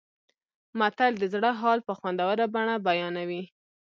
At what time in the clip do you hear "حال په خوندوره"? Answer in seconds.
1.59-2.45